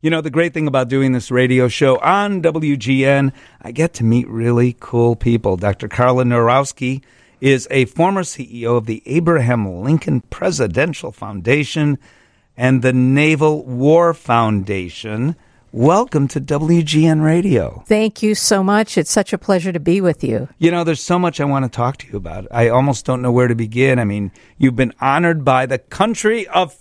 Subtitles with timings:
[0.00, 4.04] You know, the great thing about doing this radio show on WGN, I get to
[4.04, 5.56] meet really cool people.
[5.56, 5.88] Dr.
[5.88, 7.02] Carla Knorowski
[7.40, 11.98] is a former CEO of the Abraham Lincoln Presidential Foundation
[12.56, 15.34] and the Naval War Foundation.
[15.72, 17.82] Welcome to WGN Radio.
[17.88, 18.96] Thank you so much.
[18.96, 20.48] It's such a pleasure to be with you.
[20.58, 22.46] You know, there's so much I want to talk to you about.
[22.52, 23.98] I almost don't know where to begin.
[23.98, 26.76] I mean, you've been honored by the country of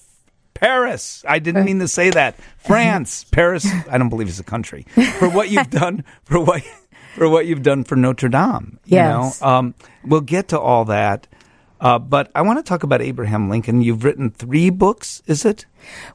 [0.59, 1.23] Paris.
[1.27, 2.35] I didn't mean to say that.
[2.57, 3.65] France, Paris.
[3.89, 4.85] I don't believe it's a country
[5.19, 6.63] for what you've done for what
[7.15, 8.79] for what you've done for Notre Dame.
[8.85, 9.41] You Yes.
[9.41, 9.73] know, um,
[10.05, 11.27] we'll get to all that.
[11.79, 13.81] Uh, but I want to talk about Abraham Lincoln.
[13.81, 15.67] You've written three books, is it?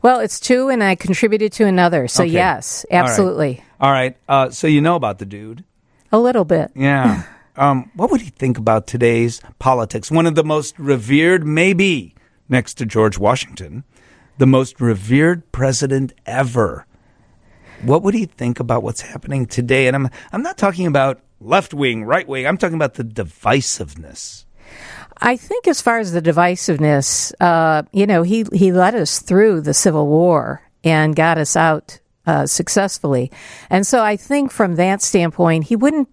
[0.03, 2.09] Well, it's two, and I contributed to another.
[2.09, 2.33] So, Okay.
[2.33, 3.05] yes, All right.
[3.05, 3.65] absolutely.
[3.81, 4.17] All right.
[4.29, 5.63] Uh, so you know about the dude.
[6.11, 6.71] A little bit.
[6.75, 7.23] Yeah.
[7.55, 10.11] Um, what would he think about today's politics?
[10.11, 12.15] One of the most revered, maybe
[12.49, 13.85] next to George Washington,
[14.39, 16.87] the most revered president ever.
[17.83, 19.87] What would he think about what's happening today?
[19.87, 22.47] And I'm I'm not talking about left wing, right wing.
[22.47, 24.45] I'm talking about the divisiveness.
[25.19, 29.61] I think, as far as the divisiveness, uh, you know, he he led us through
[29.61, 33.31] the Civil War and got us out uh, successfully,
[33.71, 36.09] and so I think from that standpoint, he wouldn't.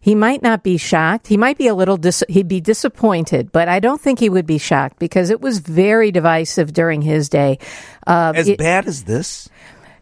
[0.00, 1.26] He might not be shocked.
[1.26, 1.96] He might be a little.
[1.96, 5.58] Dis- he'd be disappointed, but I don't think he would be shocked because it was
[5.58, 7.58] very divisive during his day.
[8.06, 9.48] Uh, As it- bad as this?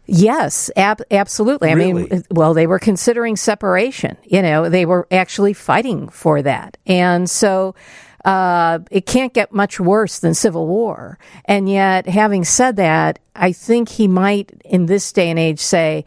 [0.09, 1.69] Yes, ab- absolutely.
[1.69, 4.15] I mean, well, they were considering separation.
[4.23, 7.75] You know, they were actually fighting for that, and so
[8.23, 11.19] uh, it can't get much worse than civil war.
[11.43, 16.05] And yet, having said that, I think he might, in this day and age, say,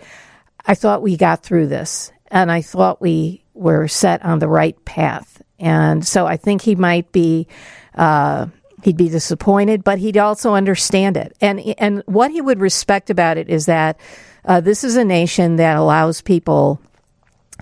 [0.65, 4.83] "I thought we got through this, and I thought we were set on the right
[4.85, 7.47] path." And so, I think he might be.
[7.95, 8.47] Uh,
[8.83, 11.37] He'd be disappointed, but he'd also understand it.
[11.43, 14.01] And and what he would respect about it is that
[14.47, 16.81] uh, this is a nation that allows people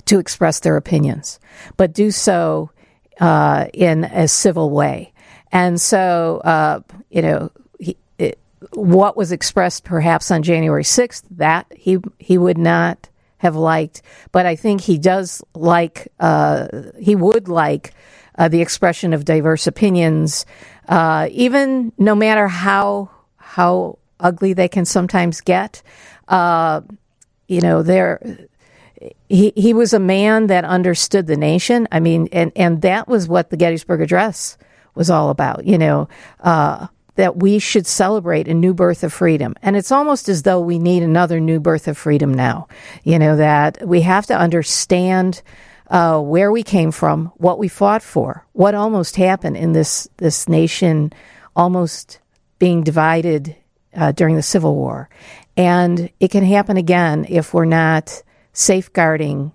[0.04, 1.40] to express their opinions,
[1.76, 2.70] but do so
[3.18, 5.12] uh, in a civil way.
[5.50, 6.80] And so, uh,
[7.10, 7.50] you know,
[8.74, 14.46] what was expressed perhaps on January sixth, that he he would not have liked, but
[14.46, 16.08] I think he does like.
[16.20, 16.68] Uh,
[17.00, 17.92] he would like
[18.36, 20.44] uh, the expression of diverse opinions,
[20.88, 25.82] uh, even no matter how how ugly they can sometimes get.
[26.26, 26.82] Uh,
[27.46, 28.20] you know, there
[29.28, 31.88] he he was a man that understood the nation.
[31.90, 34.58] I mean, and and that was what the Gettysburg Address
[34.94, 35.66] was all about.
[35.66, 36.08] You know.
[37.18, 39.54] That we should celebrate a new birth of freedom.
[39.60, 42.68] And it's almost as though we need another new birth of freedom now.
[43.02, 45.42] You know, that we have to understand
[45.90, 50.48] uh, where we came from, what we fought for, what almost happened in this, this
[50.48, 51.12] nation
[51.56, 52.20] almost
[52.58, 53.56] being divided
[53.96, 55.08] uh, during the Civil War.
[55.56, 59.52] And it can happen again if we're not safeguarding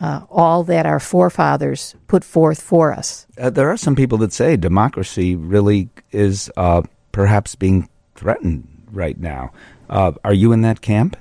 [0.00, 3.26] uh, all that our forefathers put forth for us.
[3.36, 6.82] Uh, there are some people that say democracy really is uh,
[7.12, 9.52] perhaps being threatened right now.
[9.88, 11.16] Uh, are you in that camp?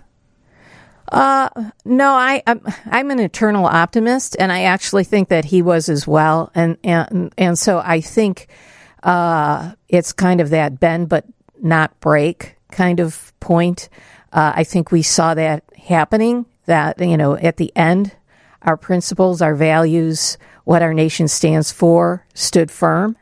[1.86, 6.08] No, I, I'm I'm an eternal optimist, and I actually think that he was as
[6.08, 8.48] well, and and and so I think
[9.04, 11.26] uh, it's kind of that bend but
[11.62, 13.90] not break kind of point.
[14.32, 16.46] Uh, I think we saw that happening.
[16.66, 18.16] That you know, at the end,
[18.62, 23.18] our principles, our values, what our nation stands for, stood firm,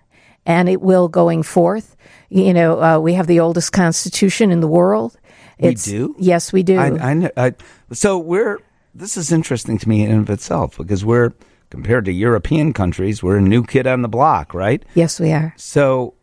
[0.45, 1.97] and it will going forth.
[2.30, 5.18] You know, uh, we have the oldest constitution in the world.
[5.60, 6.16] We do?
[6.20, 6.78] Yes, we do.
[6.78, 7.54] I, I, kn- I,
[7.92, 8.60] so we're.
[8.94, 11.32] This is interesting to me in of itself because we're
[11.70, 14.84] compared to European countries, we're a new kid on the block, right?
[14.96, 15.54] yes, we are.
[15.58, 16.14] So,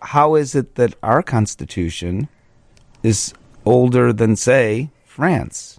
[0.00, 2.28] how is it that our Constitution
[3.02, 5.78] is older than, say, France?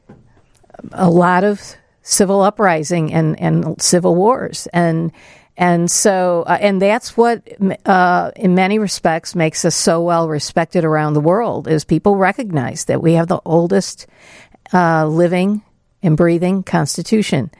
[0.91, 5.12] a lot of civil uprising and, and civil wars and
[5.57, 7.41] and so uh, and that's what
[7.85, 12.85] uh, in many respects makes us so well respected around the world is people recognize
[12.85, 14.07] that we have the oldest
[14.73, 15.61] uh, living
[16.03, 17.52] and breathing constitution.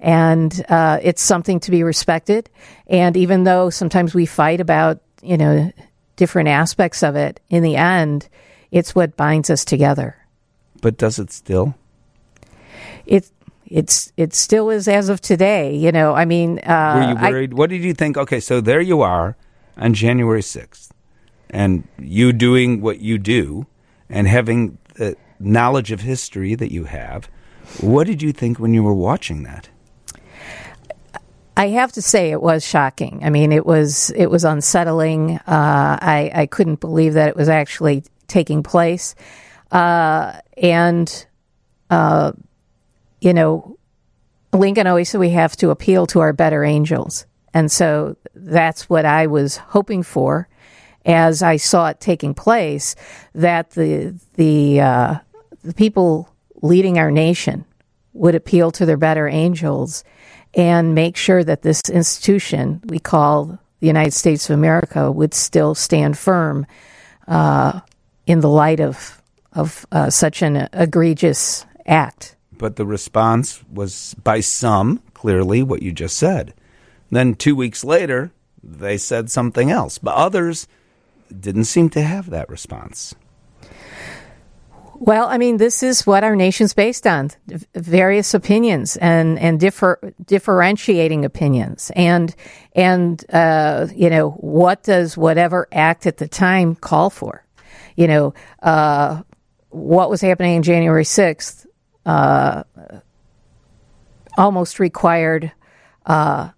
[0.00, 2.50] And uh, it's something to be respected.
[2.86, 5.72] And even though sometimes we fight about you know
[6.16, 8.28] different aspects of it in the end
[8.70, 10.16] it's what binds us together.
[10.82, 11.76] But does it still?
[13.06, 13.30] it
[13.74, 15.74] it's it still is as of today.
[15.74, 17.54] You know, I mean, uh, Were you I- worried?
[17.54, 18.16] what did you think?
[18.16, 19.36] Okay, so there you are
[19.76, 20.90] on January 6th,
[21.50, 23.66] and you doing what you do
[24.08, 27.28] and having the knowledge of history that you have.
[27.80, 29.68] What did you think when you were watching that?
[31.56, 33.20] I have to say it was shocking.
[33.24, 35.38] I mean, it was it was unsettling.
[35.48, 39.14] Uh, I I couldn't believe that it was actually taking place,
[39.72, 41.26] uh, and
[41.90, 42.32] uh,
[43.24, 43.78] you know,
[44.52, 47.24] Lincoln always said we have to appeal to our better angels.
[47.54, 50.46] And so that's what I was hoping for
[51.06, 52.94] as I saw it taking place
[53.34, 55.14] that the, the, uh,
[55.62, 57.64] the people leading our nation
[58.12, 60.04] would appeal to their better angels
[60.52, 65.74] and make sure that this institution we call the United States of America would still
[65.74, 66.66] stand firm
[67.26, 67.80] uh,
[68.26, 69.20] in the light of
[69.52, 72.33] of uh, such an egregious act.
[72.58, 76.54] But the response was by some clearly what you just said.
[77.10, 80.66] Then two weeks later, they said something else, but others
[81.40, 83.14] didn't seem to have that response.
[84.96, 87.30] Well, I mean, this is what our nation's based on:
[87.74, 92.34] various opinions and and differ, differentiating opinions, and
[92.74, 97.44] and uh, you know what does whatever act at the time call for?
[97.96, 99.22] You know, uh,
[99.70, 101.66] what was happening on January sixth
[102.06, 102.62] uh,
[104.36, 105.52] almost required
[106.06, 106.50] uh,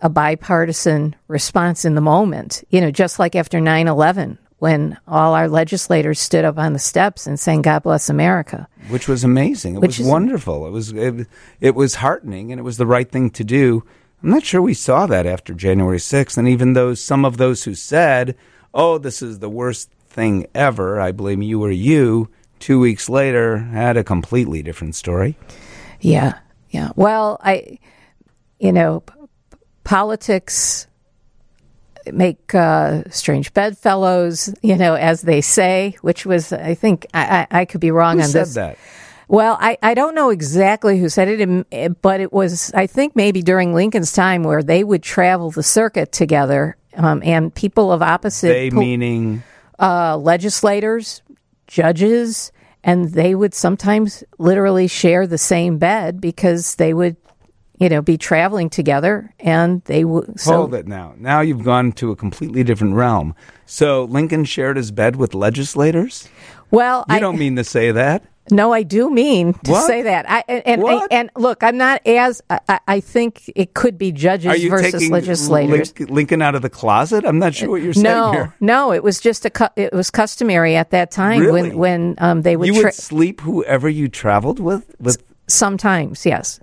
[0.00, 2.64] a bipartisan response in the moment.
[2.70, 7.26] You know, just like after 9-11, when all our legislators stood up on the steps
[7.26, 9.74] and sang "God Bless America," which was amazing.
[9.76, 10.66] It Which was is- wonderful.
[10.66, 11.26] It was it,
[11.60, 13.84] it was heartening, and it was the right thing to do.
[14.22, 17.64] I'm not sure we saw that after January 6th, and even though some of those
[17.64, 18.36] who said,
[18.72, 22.30] "Oh, this is the worst thing ever," I blame you or you.
[22.64, 25.36] Two weeks later, had a completely different story.
[26.00, 26.38] Yeah,
[26.70, 26.92] yeah.
[26.96, 27.78] Well, I,
[28.58, 29.12] you know, p-
[29.84, 30.86] politics
[32.10, 37.60] make uh, strange bedfellows, you know, as they say, which was, I think, I, I,
[37.60, 38.54] I could be wrong Who on said this.
[38.54, 38.78] that?
[39.28, 43.14] Well, I, I don't know exactly who said it, um, but it was, I think,
[43.14, 48.00] maybe during Lincoln's time where they would travel the circuit together, um, and people of
[48.00, 49.42] opposite They pol- meaning
[49.78, 51.20] uh, legislators,
[51.66, 52.52] judges,
[52.84, 57.16] and they would sometimes literally share the same bed because they would,
[57.80, 60.38] you know, be traveling together, and they would.
[60.38, 61.14] So Hold it now.
[61.16, 63.34] Now you've gone to a completely different realm.
[63.64, 66.28] So Lincoln shared his bed with legislators?
[66.70, 68.22] well, You I don't mean to say that.
[68.50, 69.86] No, I do mean to What?
[69.86, 70.28] say that.
[70.30, 74.64] I and and, and look, I'm not as I, I- think it could be judges
[74.64, 75.98] versus legislators.
[75.98, 77.24] Link- Lincoln out of the closet?
[77.24, 78.54] I'm not sure what you're saying no, here.
[78.60, 81.70] no, it was just a cu- it was customary at that time Really?
[81.70, 84.94] when when um, they would You tra- would sleep whoever you traveled with?
[85.00, 86.60] With sometimes yes,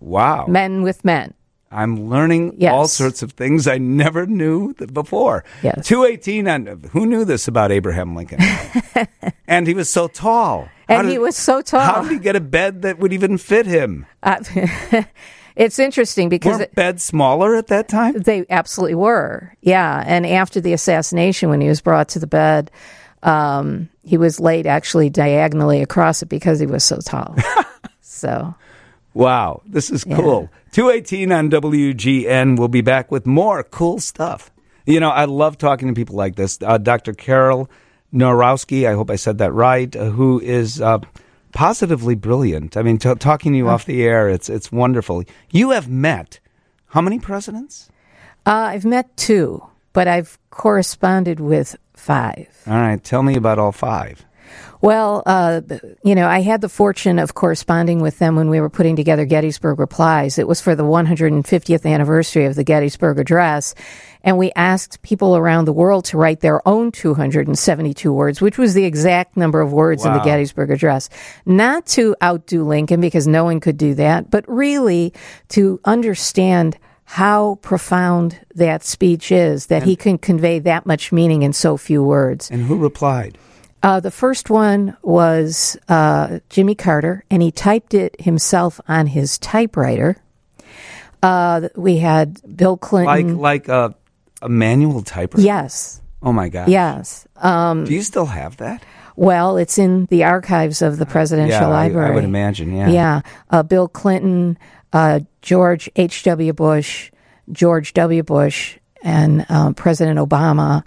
[0.00, 0.46] wow.
[0.46, 1.34] men with men.
[1.70, 2.72] I'm learning Yes.
[2.72, 5.44] all sorts of things I never knew before.
[5.62, 5.86] Yes.
[5.86, 8.40] 218 on who knew this about Abraham Lincoln?
[9.46, 10.68] and he was so tall.
[10.88, 11.80] How And he was so tall.
[11.80, 14.06] How did he get a bed that would even fit him?
[14.22, 14.42] Uh,
[15.56, 18.14] it's interesting because Weren't beds smaller at that time?
[18.14, 19.54] they absolutely were.
[19.60, 20.02] Yeah.
[20.04, 22.72] And after the assassination, when he was brought to the bed,
[23.22, 27.36] um, he was laid actually diagonally across it because he was so tall.
[28.00, 28.54] so,
[29.14, 30.50] Wow, this is cool.
[30.72, 32.58] 218 on WGN.
[32.58, 34.50] We'll be back with more cool stuff.
[34.86, 36.58] You know, I love talking to people like this.
[36.62, 37.12] Uh, Dr.
[37.12, 37.68] Carol
[38.12, 40.98] Knorowski, I hope I said that right, uh, who is uh,
[41.52, 42.76] positively brilliant.
[42.76, 45.24] I mean, t- talking to you off the air, it's, it's wonderful.
[45.50, 46.40] You have met
[46.88, 47.88] how many presidents?
[48.46, 52.48] uh, I've met two, but I've corresponded with five.
[52.66, 54.24] All right, tell me about all five.
[54.80, 55.60] Well, uh,
[56.02, 59.24] you know, I had the fortune of corresponding with them when we were putting together
[59.26, 60.38] Gettysburg Replies.
[60.38, 63.74] It was for the 150th anniversary of the Gettysburg Address.
[64.22, 68.74] And we asked people around the world to write their own 272 words, which was
[68.74, 71.08] the exact number of words in the Gettysburg Address.
[71.46, 75.12] Not to outdo Lincoln, because no one could do that, but really
[75.50, 81.52] to understand how profound that speech is, that he can convey that much meaning in
[81.52, 82.48] so few words.
[82.50, 83.36] And who replied?
[83.82, 89.38] Uh, the first one was uh, Jimmy Carter, and he typed it himself on his
[89.38, 90.16] typewriter.
[91.22, 93.38] Uh, we had Bill Clinton.
[93.38, 93.94] like a,
[94.42, 95.44] a manual typewriter?
[95.46, 96.68] yes, Oh, my God.
[96.68, 97.26] yes.
[97.36, 98.82] Um, Do you still have that?
[99.16, 102.12] well, it's in the archives of the presidential yeah, I- library.
[102.12, 102.88] I, would imagine, yeah.
[102.90, 103.20] Yeah,
[103.50, 104.58] uh, Bill Clinton,
[104.92, 106.22] uh, George H.
[106.24, 106.52] W.
[106.52, 107.10] Bush,
[107.52, 108.22] George W.
[108.22, 110.84] Bush, and uh, President Obama.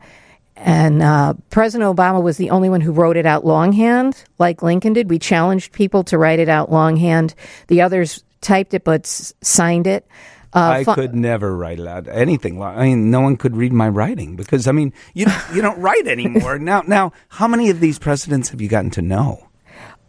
[0.66, 4.94] And uh, President Obama was the only one who wrote it out longhand, like Lincoln
[4.94, 5.10] did.
[5.10, 7.36] We challenged people to write it out longhand.
[7.68, 10.08] The others typed it but s- signed it.
[10.54, 12.62] Uh, I could never write out anything.
[12.62, 16.08] I mean, no one could read my writing because I mean, you you don't write
[16.08, 16.82] anymore now.
[16.88, 19.50] Now, how many of these presidents have you gotten to know?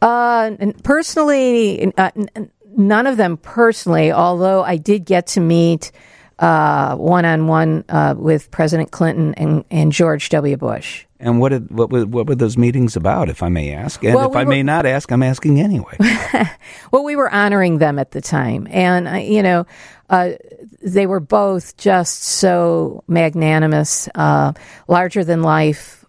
[0.02, 0.52] Uh,
[0.84, 2.10] personally, uh,
[2.76, 5.90] none of them personally, although I did get to meet
[6.38, 7.84] one on one
[8.16, 10.56] with President Clinton and, and George W.
[10.56, 11.04] Bush.
[11.20, 14.04] And what did, what were, what were those meetings about, if I may ask?
[14.04, 15.96] And Well, if we I were- may not ask, I'm asking anyway.
[16.90, 19.66] Well, we were honoring them at the time, and uh, you know,
[20.10, 20.32] uh,
[20.82, 24.52] they were both just so magnanimous, uh,
[24.86, 26.04] larger than life,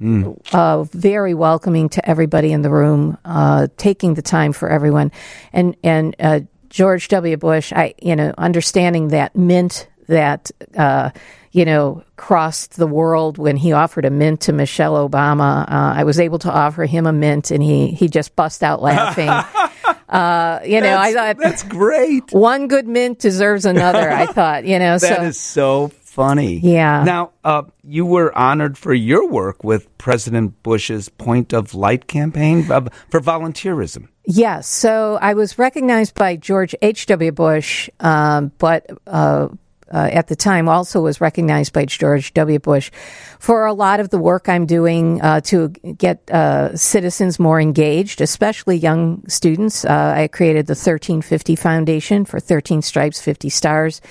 [0.54, 5.12] uh, very welcoming to everybody in the room, uh, taking the time for everyone,
[5.54, 7.36] and and uh, George W.
[7.38, 10.52] Bush, I you know, understanding that mint that.
[10.78, 11.12] Uh,
[11.52, 15.62] you know, crossed the world when he offered a mint to Michelle Obama.
[15.62, 18.82] Uh, I was able to offer him a mint, and he he just bust out
[18.82, 19.30] laughing.
[20.10, 22.34] uh, you know, I thought That's great.
[22.34, 24.12] one good mint deserves another.
[24.12, 26.60] I thought, you know, That so is so funny.
[26.60, 27.06] Yeah.
[27.06, 32.70] Now, uh, you were honored for your work with President Bush's Point of Light campaign
[32.70, 34.10] uh, for volunteerism.
[34.26, 34.68] yes.
[34.68, 37.06] So I was recognized by George H.
[37.06, 37.32] W.
[37.32, 38.86] Bush, um, but.
[39.08, 39.48] Uh,
[39.94, 42.60] uh, at the time, also was recognized by George W.
[42.60, 42.92] Bush
[43.40, 48.22] for a lot of the work I'm doing uh, to get uh, citizens more engaged,
[48.22, 49.86] especially young students.
[49.86, 54.02] Uh, I created the 1350 Foundation for 13 Stripes, 50 Stars.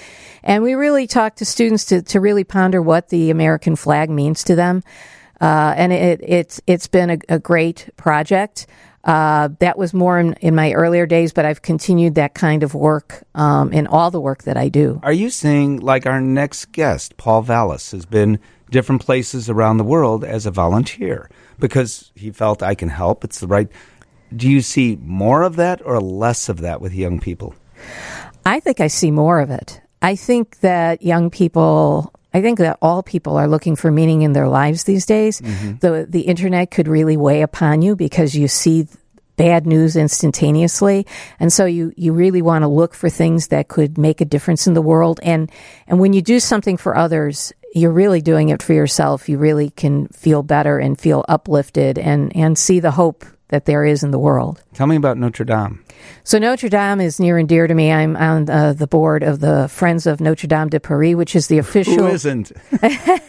[0.43, 4.45] And we really talk to students to, to really ponder what the American flag means
[4.45, 4.83] to them.
[5.41, 8.67] Uh, and it, it's it's been a, a great project.
[9.05, 12.75] Uh, that was more in, in my earlier days, but I've continued that kind of
[12.75, 14.99] work um, in all the work that I do.
[15.03, 18.39] Are you saying, like our next guest, Paul Vallis, has been
[18.71, 23.25] different places around the world as a volunteer because he felt I can help?
[23.25, 23.69] It's the right.
[24.35, 27.55] Do you see more of that or less of that with young people?
[28.47, 29.83] I think I see more of it.
[30.01, 34.33] I think that young people, I think that all people are looking for meaning in
[34.33, 35.41] their lives these days.
[35.41, 35.77] Mm-hmm.
[35.79, 38.89] The the internet could really weigh upon you because you see
[39.37, 41.07] bad news instantaneously,
[41.39, 44.67] and so you you really want to look for things that could make a difference
[44.67, 45.21] in the world.
[45.23, 45.51] And
[45.87, 49.29] and when you do something for others, you're really doing it for yourself.
[49.29, 53.85] You really can feel better and feel uplifted and and see the hope that there
[53.85, 54.61] is in the world.
[54.75, 55.85] Tell me about Notre Dame.
[56.25, 57.93] So Notre Dame is near and dear to me.
[57.93, 61.47] I'm on uh, the board of the Friends of Notre Dame de Paris, which is
[61.47, 61.95] the official.
[61.95, 62.51] Who isn't?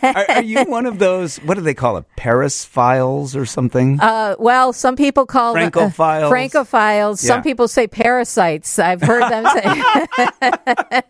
[0.03, 1.37] are, are you one of those?
[1.37, 2.05] What do they call it?
[2.15, 3.99] Paris files or something?
[3.99, 6.29] Uh, well, some people call them, Francophiles.
[6.31, 7.17] Francophiles.
[7.19, 8.79] Some people say parasites.
[8.79, 11.03] I've heard them say.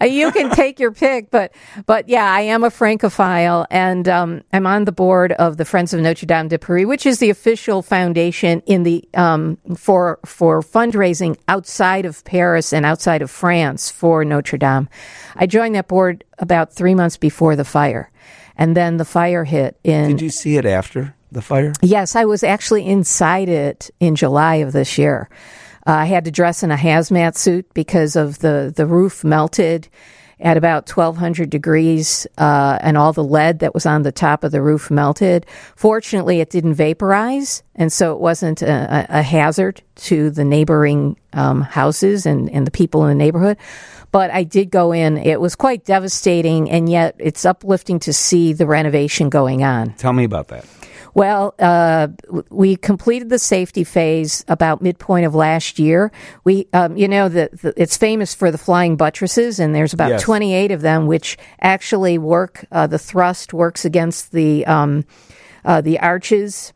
[0.10, 1.52] you can take your pick, but
[1.86, 5.94] but yeah, I am a Francophile, and um, I'm on the board of the Friends
[5.94, 9.45] of Notre Dame de Paris, which is the official foundation in the um,
[9.76, 14.88] for for fundraising outside of Paris and outside of France for Notre Dame.
[15.36, 18.10] I joined that board about three months before the fire,
[18.56, 21.72] and then the fire hit in Did you see it after the fire?
[21.82, 25.28] Yes, I was actually inside it in July of this year.
[25.86, 29.88] Uh, I had to dress in a hazmat suit because of the, the roof melted
[30.40, 34.52] at about 1200 degrees uh, and all the lead that was on the top of
[34.52, 35.46] the roof melted.
[35.76, 41.62] Fortunately, it didn't vaporize, and so it wasn't a, a hazard to the neighboring um,
[41.62, 43.56] houses and, and the people in the neighborhood.
[44.12, 45.16] But I did go in.
[45.16, 49.94] It was quite devastating, and yet it's uplifting to see the renovation going on.
[49.94, 50.66] Tell me about that.
[51.16, 52.08] Well, uh,
[52.50, 56.12] we completed the safety phase about midpoint of last year.
[56.44, 60.10] We, um, you know, the, the, it's famous for the flying buttresses, and there's about
[60.10, 60.22] Yes.
[60.22, 62.66] 28 of them, which actually work.
[62.70, 65.06] Uh, the thrust works against the um,
[65.64, 66.74] uh, the arches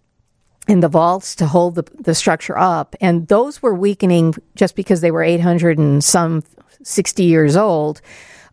[0.67, 2.97] in the vaults to hold the, the structure up.
[2.99, 6.45] And those were weakening just because they were 800 and some
[6.83, 8.01] 60 years old.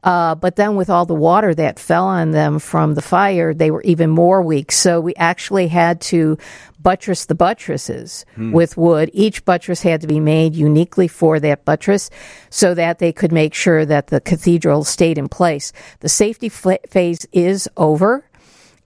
[0.08, 3.70] Uh, but then with all the water that fell on them from the fire, they
[3.70, 4.72] were even more weak.
[4.72, 6.38] So we actually had to
[6.80, 9.10] buttress the buttresses with wood.
[9.12, 12.10] Each buttress had to be made uniquely for that buttress
[12.50, 15.74] so that they could make sure that the cathedral stayed in place.
[16.00, 18.24] The safety fl- phase is over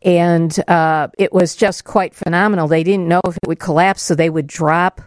[0.02, 2.68] and uh, it was just quite phenomenal.
[2.68, 5.02] They didn't know if it would collapse, so they would drop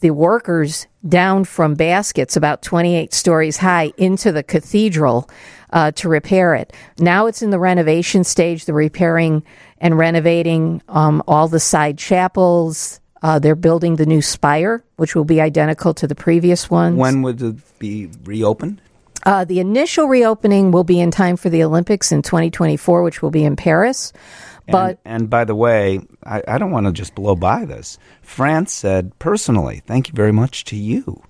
[0.00, 5.30] the workers down from baskets about 28 stories high into the cathedral
[5.72, 6.72] uh, to repair it.
[6.98, 9.42] Now it's in the renovation stage, the repairing
[9.78, 13.00] and renovating um, all the side chapels.
[13.22, 16.96] Uh, they're building the new spire, which will be identical to the previous ones.
[16.96, 18.80] When would it be reopened?
[19.24, 23.32] Uh, the initial reopening will be in time for the Olympics in 2024, which will
[23.32, 24.12] be in Paris.
[24.68, 27.98] But and, and by the way, I, I don't want to just blow by this.
[28.22, 31.22] France said personally, thank you very much to you.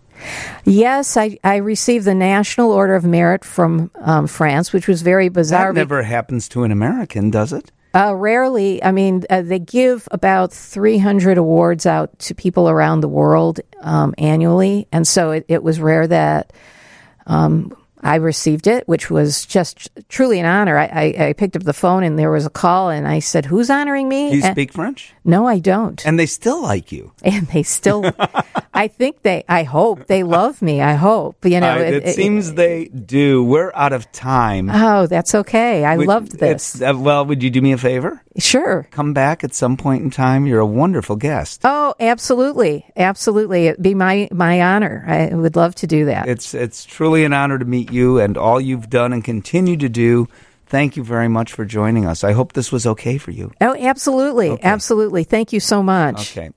[0.64, 5.28] yes, I, I received the National Order of Merit from um, France, which was very
[5.28, 5.72] bizarre.
[5.72, 7.70] That never happens to an American, does it?
[7.94, 13.08] Uh, rarely, I mean, uh, they give about 300 awards out to people around the
[13.08, 16.52] world um, annually, and so it, it was rare that
[17.26, 20.76] um, I received it, which was just truly an honor.
[20.78, 20.84] I,
[21.18, 23.70] I, I picked up the phone and there was a call, and I said, "Who's
[23.70, 25.14] honoring me?" Do you And- speak French?
[25.24, 26.04] no, I don't.
[26.06, 27.12] And they still like you.
[27.24, 28.02] and they still
[28.76, 32.54] i think they i hope they love me i hope you know Uh, it, seems
[32.54, 33.42] they do.
[33.42, 34.70] We're out of time.
[34.72, 37.78] oh that's okay i Would- loved this it's- uh, well, would you do me a
[37.78, 38.20] favor?
[38.38, 40.46] sure Come back at some point in time.
[40.46, 41.62] You're a wonderful guest.
[41.64, 46.54] oh absolutely absolutely it'd be my my honor i would love to do that It's
[46.54, 50.28] it's truly an honor to meet you and all you've done and continue to do.
[50.68, 52.24] Thank you very much for joining us.
[52.24, 53.52] I hope this was okay for you.
[53.60, 56.50] oh absolutely absolutely thank you so much Okay.